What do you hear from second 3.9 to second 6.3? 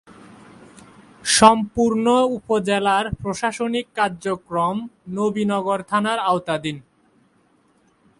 কার্যক্রম নবীনগর থানার